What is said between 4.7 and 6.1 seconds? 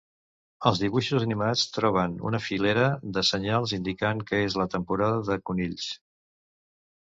temporada de conills.